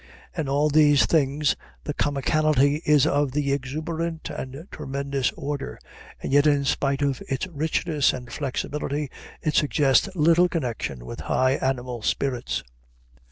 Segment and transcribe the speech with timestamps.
[0.35, 5.77] In all these things the comicality is of the exuberant and tremendous order,
[6.23, 9.11] and yet in spite of its richness and flexibility
[9.43, 12.63] it suggests little connection with high animal spirits.